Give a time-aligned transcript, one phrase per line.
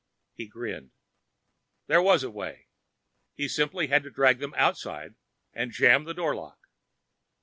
[0.33, 0.93] He grinned.
[1.85, 2.69] There was a way.
[3.35, 5.13] He simply had to drag them outside
[5.53, 6.57] and jam the door lock.